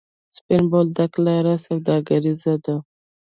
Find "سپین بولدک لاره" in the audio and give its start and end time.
0.35-1.55